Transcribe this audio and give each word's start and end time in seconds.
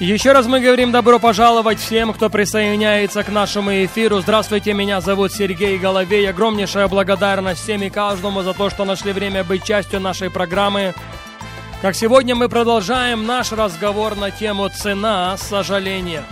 Еще 0.00 0.30
раз 0.30 0.46
мы 0.46 0.60
говорим 0.60 0.92
добро 0.92 1.18
пожаловать 1.18 1.80
всем, 1.80 2.12
кто 2.12 2.30
присоединяется 2.30 3.24
к 3.24 3.30
нашему 3.30 3.84
эфиру. 3.84 4.20
Здравствуйте, 4.20 4.72
меня 4.72 5.00
зовут 5.00 5.32
Сергей 5.32 5.76
Головей. 5.76 6.30
Огромнейшая 6.30 6.86
благодарность 6.86 7.62
всем 7.62 7.82
и 7.82 7.90
каждому 7.90 8.42
за 8.42 8.54
то, 8.54 8.70
что 8.70 8.84
нашли 8.84 9.10
время 9.10 9.42
быть 9.42 9.64
частью 9.64 9.98
нашей 9.98 10.30
программы. 10.30 10.94
Как 11.82 11.96
сегодня 11.96 12.36
мы 12.36 12.48
продолжаем 12.48 13.26
наш 13.26 13.50
разговор 13.50 14.14
на 14.14 14.30
тему 14.30 14.68
«Цена 14.68 15.36
сожаления». 15.36 16.22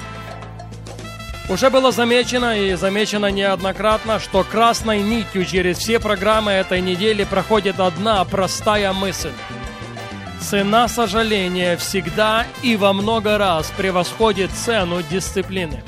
Уже 1.49 1.69
было 1.69 1.91
замечено 1.91 2.57
и 2.57 2.75
замечено 2.75 3.33
неоднократно, 3.33 4.21
что 4.21 4.45
красной 4.45 5.03
нитью 5.03 5.45
через 5.45 5.79
все 5.79 5.99
программы 5.99 6.53
этой 6.53 6.81
недели 6.81 7.25
проходит 7.25 7.81
одна 7.81 8.25
простая 8.25 8.93
мысль– 8.93 9.33
Цена 10.41 10.87
сожаления 10.89 11.77
всегда 11.77 12.47
и 12.63 12.77
во 12.77 12.93
много 12.93 13.39
раз 13.39 13.73
превосходит 13.77 14.51
цену 14.53 15.03
дисциплины. 15.03 15.83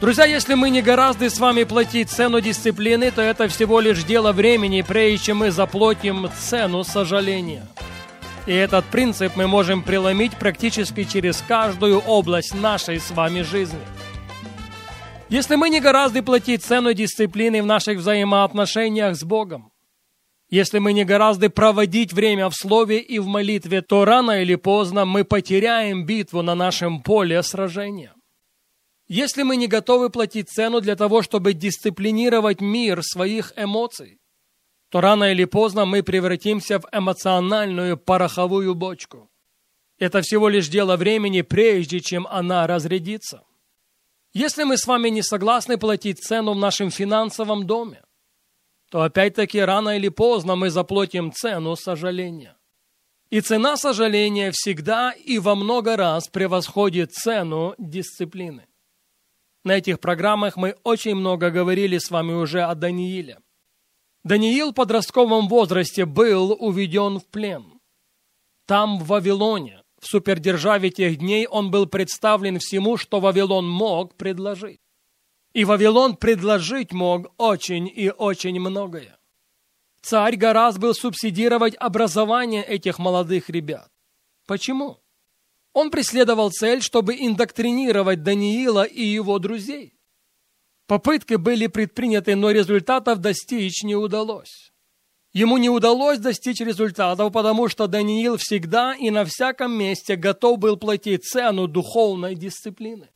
Друзья, 0.00 0.24
если 0.24 0.54
мы 0.54 0.70
не 0.70 0.82
гораздо 0.82 1.30
с 1.30 1.38
вами 1.38 1.64
платить 1.64 2.10
цену 2.10 2.40
дисциплины, 2.40 3.10
то 3.10 3.22
это 3.22 3.48
всего 3.48 3.80
лишь 3.80 4.02
дело 4.02 4.32
времени, 4.32 4.82
прежде 4.82 5.26
чем 5.26 5.38
мы 5.38 5.50
заплатим 5.50 6.28
цену 6.38 6.84
сожаления. 6.84 7.66
И 8.46 8.52
этот 8.52 8.84
принцип 8.86 9.36
мы 9.36 9.46
можем 9.46 9.82
преломить 9.82 10.36
практически 10.36 11.04
через 11.04 11.42
каждую 11.46 12.00
область 12.00 12.54
нашей 12.54 13.00
с 13.00 13.10
вами 13.12 13.42
жизни. 13.42 13.80
Если 15.30 15.56
мы 15.56 15.70
не 15.70 15.80
гораздо 15.80 16.22
платить 16.22 16.62
цену 16.62 16.92
дисциплины 16.92 17.62
в 17.62 17.66
наших 17.66 17.98
взаимоотношениях 17.98 19.16
с 19.16 19.24
Богом, 19.24 19.70
если 20.54 20.78
мы 20.78 20.92
не 20.92 21.04
гораздо 21.04 21.50
проводить 21.50 22.12
время 22.12 22.48
в 22.48 22.54
слове 22.54 23.00
и 23.00 23.18
в 23.18 23.26
молитве, 23.26 23.82
то 23.82 24.04
рано 24.04 24.40
или 24.40 24.54
поздно 24.54 25.04
мы 25.04 25.24
потеряем 25.24 26.06
битву 26.06 26.42
на 26.42 26.54
нашем 26.54 27.02
поле 27.02 27.42
сражения. 27.42 28.14
Если 29.08 29.42
мы 29.42 29.56
не 29.56 29.66
готовы 29.66 30.10
платить 30.10 30.48
цену 30.48 30.80
для 30.80 30.94
того, 30.94 31.22
чтобы 31.22 31.54
дисциплинировать 31.54 32.60
мир 32.60 33.02
своих 33.02 33.52
эмоций, 33.56 34.20
то 34.90 35.00
рано 35.00 35.24
или 35.32 35.44
поздно 35.44 35.86
мы 35.86 36.04
превратимся 36.04 36.78
в 36.78 36.86
эмоциональную 36.92 37.96
пороховую 37.96 38.76
бочку. 38.76 39.28
Это 39.98 40.22
всего 40.22 40.48
лишь 40.48 40.68
дело 40.68 40.96
времени, 40.96 41.42
прежде 41.42 41.98
чем 41.98 42.28
она 42.28 42.68
разрядится. 42.68 43.42
Если 44.32 44.62
мы 44.62 44.76
с 44.76 44.86
вами 44.86 45.08
не 45.08 45.22
согласны 45.22 45.78
платить 45.78 46.22
цену 46.22 46.52
в 46.52 46.58
нашем 46.58 46.92
финансовом 46.92 47.66
доме, 47.66 48.04
то 48.94 49.02
опять-таки 49.02 49.58
рано 49.58 49.96
или 49.96 50.08
поздно 50.08 50.54
мы 50.54 50.70
заплатим 50.70 51.32
цену 51.32 51.74
сожаления. 51.74 52.56
И 53.28 53.40
цена 53.40 53.76
сожаления 53.76 54.52
всегда 54.52 55.10
и 55.10 55.40
во 55.40 55.56
много 55.56 55.96
раз 55.96 56.28
превосходит 56.28 57.10
цену 57.10 57.74
дисциплины. 57.76 58.68
На 59.64 59.78
этих 59.78 59.98
программах 59.98 60.56
мы 60.56 60.76
очень 60.84 61.16
много 61.16 61.50
говорили 61.50 61.98
с 61.98 62.08
вами 62.08 62.34
уже 62.34 62.62
о 62.62 62.76
Данииле. 62.76 63.40
Даниил 64.22 64.70
в 64.70 64.74
подростковом 64.74 65.48
возрасте 65.48 66.04
был 66.04 66.56
уведен 66.56 67.18
в 67.18 67.26
плен. 67.26 67.80
Там, 68.64 69.00
в 69.00 69.08
Вавилоне, 69.08 69.82
в 70.00 70.06
супердержаве 70.06 70.90
тех 70.90 71.16
дней, 71.16 71.48
он 71.48 71.72
был 71.72 71.86
представлен 71.86 72.60
всему, 72.60 72.96
что 72.96 73.18
Вавилон 73.18 73.68
мог 73.68 74.14
предложить. 74.14 74.78
И 75.54 75.64
Вавилон 75.64 76.16
предложить 76.16 76.92
мог 76.92 77.32
очень 77.38 77.86
и 77.86 78.10
очень 78.10 78.58
многое. 78.60 79.16
Царь 80.02 80.36
гораздо 80.36 80.80
был 80.80 80.94
субсидировать 80.94 81.76
образование 81.76 82.64
этих 82.64 82.98
молодых 82.98 83.48
ребят. 83.48 83.88
Почему? 84.46 84.98
Он 85.72 85.90
преследовал 85.90 86.50
цель, 86.50 86.82
чтобы 86.82 87.14
индоктринировать 87.14 88.22
Даниила 88.22 88.82
и 88.82 89.02
его 89.02 89.38
друзей. 89.38 89.94
Попытки 90.86 91.34
были 91.34 91.68
предприняты, 91.68 92.34
но 92.34 92.50
результатов 92.50 93.20
достичь 93.20 93.82
не 93.84 93.96
удалось. 93.96 94.72
Ему 95.32 95.56
не 95.56 95.70
удалось 95.70 96.18
достичь 96.18 96.60
результатов, 96.60 97.32
потому 97.32 97.68
что 97.68 97.86
Даниил 97.86 98.36
всегда 98.36 98.94
и 98.94 99.10
на 99.10 99.24
всяком 99.24 99.72
месте 99.72 100.16
готов 100.16 100.58
был 100.58 100.76
платить 100.76 101.24
цену 101.24 101.66
духовной 101.66 102.34
дисциплины. 102.34 103.08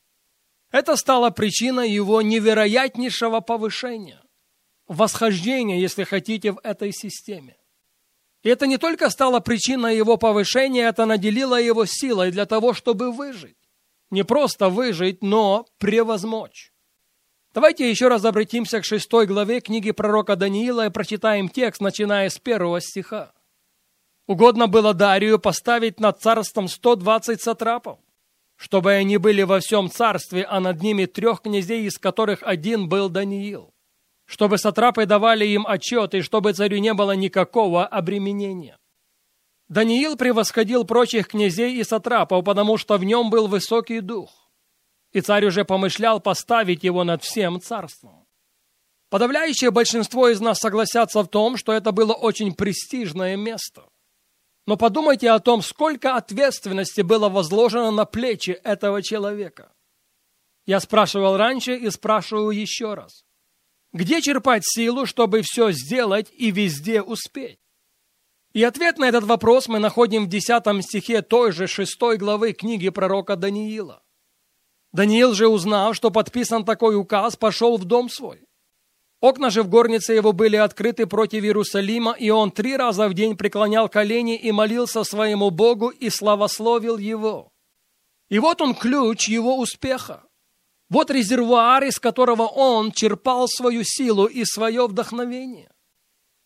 Это 0.70 0.96
стало 0.96 1.30
причиной 1.30 1.90
его 1.90 2.20
невероятнейшего 2.20 3.40
повышения, 3.40 4.22
восхождения, 4.86 5.78
если 5.78 6.04
хотите, 6.04 6.52
в 6.52 6.60
этой 6.62 6.92
системе. 6.92 7.56
И 8.42 8.50
это 8.50 8.66
не 8.66 8.76
только 8.78 9.10
стало 9.10 9.40
причиной 9.40 9.96
его 9.96 10.16
повышения, 10.16 10.84
это 10.84 11.06
наделило 11.06 11.60
его 11.60 11.86
силой 11.86 12.30
для 12.30 12.46
того, 12.46 12.74
чтобы 12.74 13.12
выжить. 13.12 13.56
Не 14.10 14.24
просто 14.24 14.68
выжить, 14.68 15.22
но 15.22 15.66
превозмочь. 15.78 16.72
Давайте 17.54 17.90
еще 17.90 18.08
раз 18.08 18.24
обратимся 18.24 18.80
к 18.80 18.84
шестой 18.84 19.26
главе 19.26 19.60
книги 19.60 19.90
пророка 19.90 20.36
Даниила 20.36 20.86
и 20.86 20.90
прочитаем 20.90 21.48
текст, 21.48 21.80
начиная 21.80 22.28
с 22.28 22.38
первого 22.38 22.80
стиха. 22.80 23.32
Угодно 24.26 24.66
было 24.66 24.92
Дарию 24.92 25.38
поставить 25.38 25.98
над 25.98 26.20
царством 26.20 26.68
120 26.68 27.40
сатрапов, 27.40 27.98
чтобы 28.58 28.92
они 28.92 29.18
были 29.18 29.42
во 29.42 29.60
всем 29.60 29.88
царстве, 29.88 30.44
а 30.44 30.58
над 30.58 30.82
ними 30.82 31.06
трех 31.06 31.42
князей, 31.42 31.86
из 31.86 31.96
которых 31.96 32.42
один 32.42 32.88
был 32.88 33.08
Даниил, 33.08 33.72
чтобы 34.26 34.58
сатрапы 34.58 35.06
давали 35.06 35.46
им 35.46 35.64
отчет, 35.64 36.12
и 36.14 36.22
чтобы 36.22 36.52
царю 36.52 36.78
не 36.78 36.92
было 36.92 37.12
никакого 37.12 37.86
обременения. 37.86 38.76
Даниил 39.68 40.16
превосходил 40.16 40.84
прочих 40.84 41.28
князей 41.28 41.78
и 41.78 41.84
сатрапов, 41.84 42.44
потому 42.44 42.78
что 42.78 42.98
в 42.98 43.04
нем 43.04 43.30
был 43.30 43.46
высокий 43.46 44.00
дух, 44.00 44.50
и 45.12 45.20
царь 45.20 45.46
уже 45.46 45.64
помышлял 45.64 46.18
поставить 46.20 46.82
его 46.82 47.04
над 47.04 47.22
всем 47.22 47.60
царством. 47.60 48.26
Подавляющее 49.08 49.70
большинство 49.70 50.28
из 50.28 50.40
нас 50.40 50.58
согласятся 50.58 51.22
в 51.22 51.28
том, 51.28 51.56
что 51.56 51.72
это 51.72 51.92
было 51.92 52.12
очень 52.12 52.52
престижное 52.54 53.36
место– 53.36 53.84
но 54.68 54.76
подумайте 54.76 55.30
о 55.30 55.38
том, 55.38 55.62
сколько 55.62 56.16
ответственности 56.16 57.00
было 57.00 57.30
возложено 57.30 57.90
на 57.90 58.04
плечи 58.04 58.50
этого 58.50 59.02
человека. 59.02 59.72
Я 60.66 60.78
спрашивал 60.80 61.38
раньше 61.38 61.74
и 61.74 61.88
спрашиваю 61.88 62.50
еще 62.50 62.92
раз. 62.92 63.24
Где 63.94 64.20
черпать 64.20 64.64
силу, 64.66 65.06
чтобы 65.06 65.40
все 65.40 65.72
сделать 65.72 66.30
и 66.36 66.50
везде 66.50 67.00
успеть? 67.00 67.58
И 68.52 68.62
ответ 68.62 68.98
на 68.98 69.06
этот 69.08 69.24
вопрос 69.24 69.68
мы 69.68 69.78
находим 69.78 70.26
в 70.26 70.28
10 70.28 70.84
стихе 70.84 71.22
той 71.22 71.52
же 71.52 71.66
шестой 71.66 72.18
главы 72.18 72.52
книги 72.52 72.90
пророка 72.90 73.36
Даниила. 73.36 74.02
Даниил 74.92 75.32
же, 75.32 75.48
узнав, 75.48 75.96
что 75.96 76.10
подписан 76.10 76.66
такой 76.66 76.94
указ, 76.94 77.36
пошел 77.36 77.78
в 77.78 77.86
дом 77.86 78.10
свой. 78.10 78.46
Окна 79.20 79.50
же 79.50 79.62
в 79.62 79.68
горнице 79.68 80.12
его 80.12 80.32
были 80.32 80.56
открыты 80.56 81.06
против 81.06 81.42
Иерусалима, 81.42 82.12
и 82.12 82.30
он 82.30 82.52
три 82.52 82.76
раза 82.76 83.08
в 83.08 83.14
день 83.14 83.36
преклонял 83.36 83.88
колени 83.88 84.36
и 84.36 84.52
молился 84.52 85.02
своему 85.02 85.50
Богу 85.50 85.88
и 85.88 86.08
славословил 86.08 86.98
его. 86.98 87.50
И 88.28 88.38
вот 88.38 88.60
он 88.60 88.74
ключ 88.74 89.28
его 89.28 89.58
успеха. 89.58 90.22
Вот 90.88 91.10
резервуар, 91.10 91.84
из 91.84 91.98
которого 91.98 92.42
он 92.42 92.92
черпал 92.92 93.48
свою 93.48 93.82
силу 93.84 94.26
и 94.26 94.44
свое 94.44 94.86
вдохновение. 94.86 95.70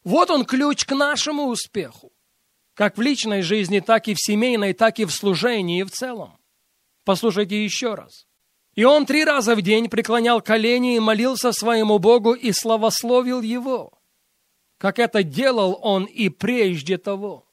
Вот 0.02 0.30
он 0.30 0.44
ключ 0.44 0.84
к 0.84 0.94
нашему 0.94 1.46
успеху, 1.46 2.12
как 2.74 2.96
в 2.96 3.02
личной 3.02 3.42
жизни, 3.42 3.80
так 3.80 4.08
и 4.08 4.14
в 4.14 4.18
семейной, 4.18 4.72
так 4.72 4.98
и 4.98 5.04
в 5.04 5.12
служении 5.12 5.82
в 5.82 5.90
целом. 5.90 6.38
Послушайте 7.04 7.62
еще 7.62 7.94
раз. 7.94 8.26
И 8.74 8.84
он 8.84 9.04
три 9.04 9.24
раза 9.24 9.54
в 9.54 9.62
день 9.62 9.90
преклонял 9.90 10.40
колени 10.40 10.96
и 10.96 11.00
молился 11.00 11.52
своему 11.52 11.98
Богу 11.98 12.32
и 12.32 12.52
славословил 12.52 13.42
его, 13.42 13.92
как 14.78 14.98
это 14.98 15.22
делал 15.22 15.78
он 15.82 16.04
и 16.04 16.30
прежде 16.30 16.96
того. 16.96 17.46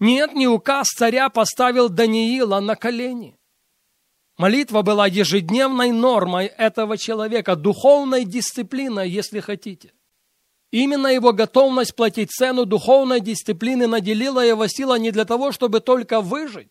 Нет, 0.00 0.32
не 0.32 0.46
указ 0.48 0.88
царя 0.88 1.28
поставил 1.28 1.88
Даниила 1.88 2.60
на 2.60 2.76
колени. 2.76 3.36
Молитва 4.38 4.82
была 4.82 5.06
ежедневной 5.06 5.90
нормой 5.90 6.46
этого 6.46 6.96
человека, 6.96 7.56
духовной 7.56 8.24
дисциплиной, 8.24 9.10
если 9.10 9.40
хотите. 9.40 9.92
Именно 10.70 11.08
его 11.08 11.32
готовность 11.32 11.96
платить 11.96 12.30
цену 12.30 12.64
духовной 12.64 13.20
дисциплины 13.20 13.86
наделила 13.86 14.40
его 14.40 14.66
сила 14.68 14.98
не 14.98 15.10
для 15.10 15.24
того, 15.24 15.50
чтобы 15.50 15.80
только 15.80 16.20
выжить, 16.20 16.70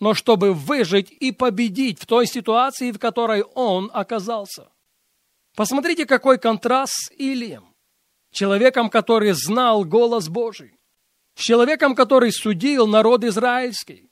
но 0.00 0.14
чтобы 0.14 0.52
выжить 0.52 1.10
и 1.10 1.32
победить 1.32 2.00
в 2.00 2.06
той 2.06 2.26
ситуации, 2.26 2.92
в 2.92 2.98
которой 2.98 3.42
он 3.42 3.90
оказался. 3.92 4.68
Посмотрите, 5.54 6.04
какой 6.04 6.38
контраст 6.38 6.92
с 6.92 7.10
Илием. 7.12 7.74
человеком, 8.30 8.90
который 8.90 9.32
знал 9.32 9.84
голос 9.84 10.28
Божий, 10.28 10.78
с 11.34 11.40
человеком, 11.40 11.94
который 11.94 12.30
судил 12.30 12.86
народ 12.86 13.24
израильский, 13.24 14.10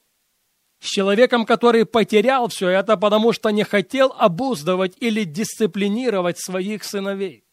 с 0.81 0.87
человеком, 0.87 1.45
который 1.45 1.85
потерял 1.85 2.49
все 2.49 2.69
это, 2.69 2.97
потому 2.97 3.35
что 3.35 3.51
не 3.51 3.65
хотел 3.65 4.15
обуздывать 4.17 4.97
или 5.01 5.25
дисциплинировать 5.25 6.39
своих 6.39 6.85
сыновей. 6.85 7.44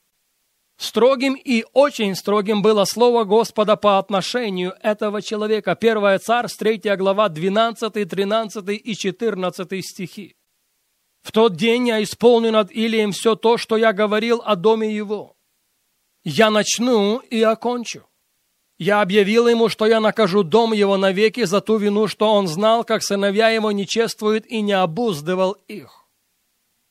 Строгим 0.81 1.35
и 1.35 1.63
очень 1.73 2.15
строгим 2.15 2.63
было 2.63 2.85
слово 2.85 3.23
Господа 3.23 3.75
по 3.75 3.99
отношению 3.99 4.73
этого 4.81 5.21
человека. 5.21 5.75
Первая 5.75 6.17
Царств, 6.17 6.57
3 6.57 6.95
глава, 6.97 7.29
12, 7.29 8.09
13 8.09 8.81
и 8.83 8.95
14 8.95 9.85
стихи. 9.85 10.35
В 11.21 11.31
тот 11.31 11.55
день 11.55 11.89
я 11.89 12.01
исполню 12.01 12.51
над 12.51 12.71
Илием 12.71 13.11
все 13.11 13.35
то, 13.35 13.57
что 13.57 13.77
я 13.77 13.93
говорил 13.93 14.41
о 14.43 14.55
доме 14.55 14.91
его. 14.91 15.35
Я 16.23 16.49
начну 16.49 17.19
и 17.19 17.43
окончу. 17.43 18.07
Я 18.79 19.01
объявил 19.01 19.47
ему, 19.47 19.69
что 19.69 19.85
я 19.85 19.99
накажу 19.99 20.41
дом 20.41 20.73
его 20.73 20.97
навеки 20.97 21.43
за 21.43 21.61
ту 21.61 21.77
вину, 21.77 22.07
что 22.07 22.33
он 22.33 22.47
знал, 22.47 22.83
как 22.85 23.03
сыновья 23.03 23.49
его 23.49 23.71
не 23.71 23.85
чествуют 23.85 24.47
и 24.47 24.61
не 24.61 24.73
обуздывал 24.73 25.51
их. 25.67 26.00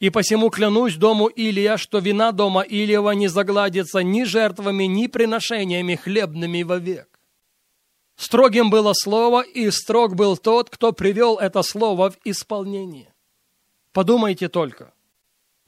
И 0.01 0.09
посему 0.09 0.49
клянусь 0.49 0.97
дому 0.97 1.27
Илия, 1.29 1.77
что 1.77 1.99
вина 1.99 2.33
дома 2.33 2.63
Илиева 2.63 3.11
не 3.11 3.29
загладится 3.29 3.99
ни 3.99 4.25
жертвами, 4.25 4.85
ни 4.85 5.07
приношениями 5.07 5.95
хлебными 5.95 6.63
вовек. 6.63 7.21
Строгим 8.17 8.71
было 8.71 8.93
слово, 8.95 9.43
и 9.43 9.71
строг 9.71 10.15
был 10.15 10.39
тот, 10.39 10.71
кто 10.71 10.93
привел 10.93 11.37
это 11.37 11.63
слово 11.63 12.11
в 12.11 12.19
исполнение. 12.25 13.13
Подумайте 13.93 14.49
только. 14.49 14.93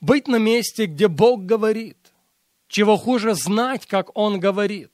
Быть 0.01 0.29
на 0.29 0.37
месте, 0.37 0.87
где 0.87 1.09
Бог 1.09 1.45
говорит. 1.45 1.99
Чего 2.69 2.97
хуже 2.97 3.35
знать, 3.35 3.87
как 3.87 4.17
Он 4.17 4.41
говорит. 4.41 4.91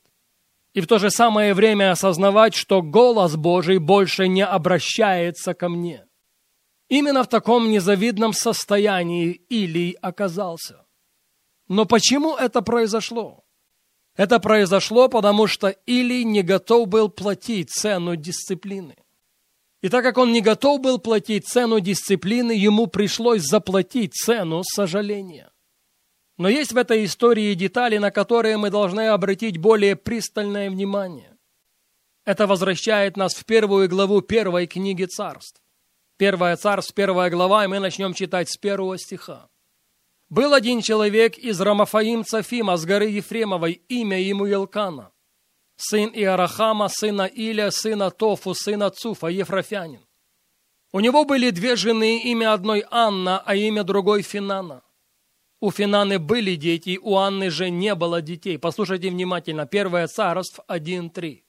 И 0.73 0.81
в 0.81 0.87
то 0.87 0.99
же 0.99 1.09
самое 1.09 1.53
время 1.53 1.91
осознавать, 1.91 2.55
что 2.55 2.81
голос 2.81 3.37
Божий 3.37 3.77
больше 3.77 4.27
не 4.27 4.45
обращается 4.45 5.53
ко 5.53 5.69
мне. 5.69 6.05
Именно 6.89 7.23
в 7.23 7.27
таком 7.27 7.69
незавидном 7.69 8.33
состоянии 8.33 9.41
Илий 9.49 9.91
оказался. 9.91 10.85
Но 11.67 11.85
почему 11.85 12.35
это 12.35 12.63
произошло? 12.63 13.45
Это 14.15 14.39
произошло, 14.39 15.07
потому 15.07 15.45
что 15.45 15.69
Илий 15.69 16.23
не 16.23 16.41
готов 16.41 16.87
был 16.87 17.09
платить 17.09 17.69
цену 17.69 18.15
дисциплины. 18.15 18.95
И 19.81 19.87
так 19.87 20.03
как 20.03 20.17
он 20.17 20.33
не 20.33 20.41
готов 20.41 20.81
был 20.81 20.97
платить 20.97 21.47
цену 21.47 21.79
дисциплины, 21.79 22.51
ему 22.51 22.87
пришлось 22.87 23.43
заплатить 23.43 24.15
цену 24.15 24.63
сожаления. 24.63 25.51
Но 26.37 26.49
есть 26.49 26.73
в 26.73 26.77
этой 26.77 27.05
истории 27.05 27.53
детали, 27.53 27.97
на 27.97 28.11
которые 28.11 28.57
мы 28.57 28.71
должны 28.71 29.09
обратить 29.09 29.57
более 29.57 29.95
пристальное 29.95 30.69
внимание. 30.69 31.37
Это 32.25 32.47
возвращает 32.47 33.15
нас 33.15 33.35
в 33.35 33.45
первую 33.45 33.87
главу 33.87 34.21
первой 34.21 34.65
книги 34.65 35.05
царств. 35.05 35.61
Первая 36.19 36.57
царств, 36.57 36.93
первая 36.93 37.29
глава, 37.29 37.63
и 37.63 37.67
мы 37.67 37.79
начнем 37.79 38.13
читать 38.13 38.49
с 38.49 38.57
первого 38.57 38.97
стиха. 38.97 39.47
Был 40.27 40.53
один 40.53 40.81
человек 40.81 41.37
из 41.37 41.61
Рамафаимца 41.61 42.43
Фима 42.43 42.75
с 42.75 42.83
горы 42.83 43.07
Ефремовой, 43.07 43.81
имя 43.87 44.19
ему 44.19 44.45
Елкана, 44.45 45.13
сын 45.77 46.11
Иарахама, 46.13 46.89
сына 46.89 47.21
Иля, 47.21 47.71
сына 47.71 48.11
Тофу, 48.11 48.53
сына 48.53 48.89
Цуфа, 48.89 49.27
Ефрафянин. 49.27 50.01
У 50.91 50.99
него 50.99 51.23
были 51.23 51.51
две 51.51 51.77
жены, 51.77 52.21
имя 52.21 52.51
одной 52.51 52.83
Анна, 52.91 53.39
а 53.39 53.55
имя 53.55 53.85
другой 53.85 54.21
Финана. 54.21 54.83
У 55.61 55.71
Финаны 55.71 56.19
были 56.19 56.55
дети, 56.55 56.99
у 57.01 57.15
Анны 57.15 57.49
же 57.49 57.69
не 57.69 57.95
было 57.95 58.21
детей. 58.21 58.59
Послушайте 58.59 59.09
внимательно, 59.09 59.65
Первое 59.65 60.07
царство 60.07 60.65
1.3. 60.67 61.43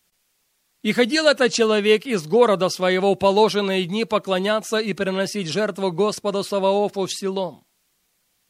И 0.82 0.92
ходил 0.92 1.26
этот 1.26 1.52
человек 1.52 2.06
из 2.06 2.26
города 2.26 2.70
своего 2.70 3.14
положенные 3.14 3.84
дни 3.84 4.04
поклоняться 4.04 4.78
и 4.78 4.94
приносить 4.94 5.48
жертву 5.48 5.92
Господу 5.92 6.42
Саваофу 6.42 7.06
в 7.06 7.12
селом. 7.12 7.64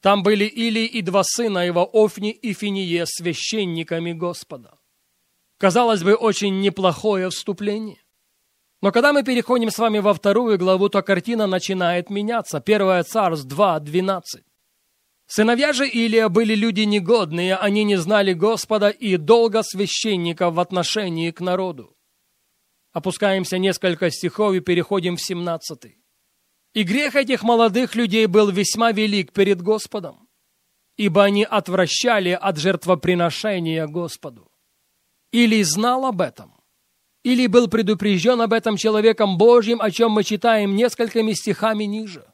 Там 0.01 0.23
были 0.23 0.45
Или 0.45 0.81
и 0.81 1.03
два 1.03 1.25
сына 1.25 1.67
его, 1.67 1.89
Офни 1.93 2.31
и 2.31 2.53
Финие, 2.53 3.05
священниками 3.07 4.13
Господа. 4.13 4.79
Казалось 5.59 6.03
бы, 6.03 6.15
очень 6.15 6.61
неплохое 6.61 7.29
вступление. 7.29 8.03
Но 8.81 8.93
когда 8.93 9.13
мы 9.13 9.25
переходим 9.25 9.71
с 9.71 9.79
вами 9.79 9.99
во 9.99 10.15
вторую 10.15 10.57
главу, 10.57 10.89
то 10.89 11.03
картина 11.03 11.47
начинает 11.47 12.09
меняться. 12.09 12.61
Первое 12.61 13.03
Царств 13.03 13.47
2.12. 13.47 14.23
Сыновья 15.27 15.73
же 15.73 15.87
Илия 15.87 16.29
были 16.29 16.55
люди 16.55 16.81
негодные, 16.81 17.57
они 17.57 17.85
не 17.85 17.97
знали 17.97 18.33
Господа 18.33 18.89
и 18.89 19.17
долго 19.17 19.63
священников 19.63 20.55
в 20.55 20.61
отношении 20.61 21.31
к 21.31 21.41
народу. 21.41 21.95
Опускаемся 22.93 23.59
несколько 23.59 24.11
стихов 24.11 24.55
и 24.55 24.61
переходим 24.61 25.17
в 25.17 25.23
17. 25.23 25.97
«И 26.75 26.83
грех 26.83 27.15
этих 27.15 27.43
молодых 27.43 27.95
людей 27.95 28.27
был 28.27 28.51
весьма 28.51 28.93
велик 28.93 29.33
перед 29.33 29.63
Господом, 29.63 30.29
ибо 30.97 31.25
они 31.25 31.45
отвращали 31.45 32.31
от 32.31 32.59
жертвоприношения 32.59 33.87
Господу. 33.87 34.51
Или 35.33 35.63
знал 35.63 36.05
об 36.05 36.21
этом, 36.21 36.61
или 37.23 37.47
был 37.47 37.69
предупрежден 37.69 38.41
об 38.41 38.53
этом 38.53 38.77
человеком 38.77 39.39
Божьим, 39.39 39.81
о 39.81 39.91
чем 39.91 40.13
мы 40.13 40.25
читаем 40.25 40.75
несколькими 40.75 41.33
стихами 41.33 41.85
ниже. 41.85 42.25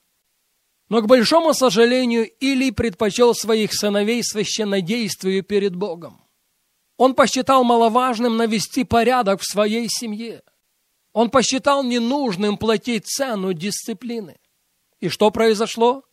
Но, 0.88 1.02
к 1.02 1.06
большому 1.06 1.52
сожалению, 1.52 2.30
Илий 2.40 2.72
предпочел 2.72 3.34
своих 3.34 3.74
сыновей 3.74 4.22
священнодействию 4.22 5.42
перед 5.42 5.74
Богом. 5.74 6.25
Он 6.96 7.14
посчитал 7.14 7.62
маловажным 7.64 8.36
навести 8.36 8.84
порядок 8.84 9.40
в 9.40 9.50
своей 9.50 9.88
семье. 9.88 10.42
Он 11.12 11.30
посчитал 11.30 11.82
ненужным 11.82 12.56
платить 12.56 13.06
цену 13.06 13.52
дисциплины. 13.52 14.38
И 15.00 15.08
что 15.08 15.30
произошло? 15.30 16.04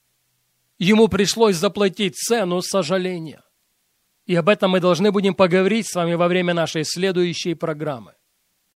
Ему 0.77 1.07
пришлось 1.07 1.56
заплатить 1.56 2.15
цену 2.15 2.62
сожаления. 2.62 3.44
И 4.25 4.35
об 4.35 4.50
этом 4.50 4.71
мы 4.71 4.80
должны 4.80 5.12
будем 5.12 5.33
поговорить 5.33 5.88
с 5.88 5.95
вами 5.95 6.15
во 6.15 6.27
время 6.27 6.53
нашей 6.53 6.83
следующей 6.83 7.53
программы. 7.53 8.13